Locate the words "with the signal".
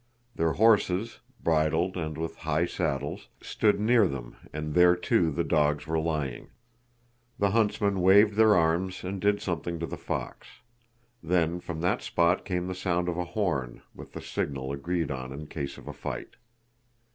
13.93-14.71